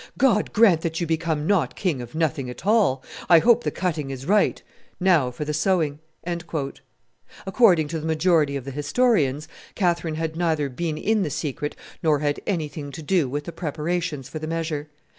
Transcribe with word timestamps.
God 0.17 0.51
grant 0.51 0.81
that 0.81 0.99
you 0.99 1.05
become 1.05 1.45
not 1.45 1.75
king 1.75 2.01
of 2.01 2.15
nothing 2.15 2.49
at 2.49 2.65
all. 2.65 3.03
I 3.29 3.37
hope 3.37 3.63
the 3.63 3.69
cutting 3.69 4.09
is 4.09 4.25
right; 4.25 4.59
now 4.99 5.29
for 5.29 5.45
the 5.45 5.53
sewing." 5.53 5.99
According 7.45 7.87
to 7.89 7.99
the 7.99 8.07
majority 8.07 8.55
of 8.55 8.65
the 8.65 8.71
historians, 8.71 9.47
Catherine 9.75 10.15
had 10.15 10.35
neither 10.35 10.69
been 10.69 10.97
in 10.97 11.21
the 11.21 11.29
secret 11.29 11.75
nor 12.01 12.17
had 12.17 12.41
anything 12.47 12.91
to 12.93 13.03
do 13.03 13.29
with 13.29 13.43
the 13.43 13.51
preparations 13.51 14.27
for 14.27 14.39
the 14.39 14.47
measure. 14.47 14.89